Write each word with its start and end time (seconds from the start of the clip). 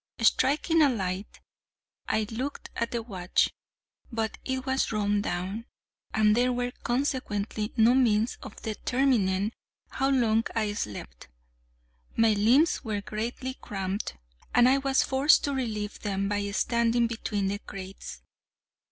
Striking 0.19 0.81
a 0.81 0.89
light, 0.89 1.41
I 2.09 2.25
looked 2.31 2.71
at 2.75 2.89
the 2.89 3.03
watch; 3.03 3.51
but 4.11 4.39
it 4.43 4.65
was 4.65 4.91
run 4.91 5.21
down, 5.21 5.65
and 6.11 6.35
there 6.35 6.51
were, 6.51 6.71
consequently, 6.71 7.71
no 7.77 7.93
means 7.93 8.39
of 8.41 8.55
determining 8.63 9.51
how 9.89 10.09
long 10.09 10.43
I 10.55 10.73
slept. 10.73 11.27
My 12.17 12.33
limbs 12.33 12.83
were 12.83 13.01
greatly 13.01 13.53
cramped, 13.53 14.17
and 14.55 14.67
I 14.67 14.79
was 14.79 15.03
forced 15.03 15.43
to 15.43 15.53
relieve 15.53 15.99
them 15.99 16.27
by 16.27 16.49
standing 16.49 17.05
between 17.05 17.45
the 17.45 17.59
crates. 17.59 18.23